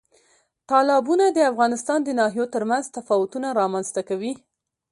تالابونه 0.69 1.25
د 1.31 1.39
افغانستان 1.51 1.99
د 2.03 2.09
ناحیو 2.19 2.51
ترمنځ 2.55 2.85
تفاوتونه 2.97 3.47
رامنځ 3.59 3.87
ته 3.95 4.01
کوي. 4.09 4.33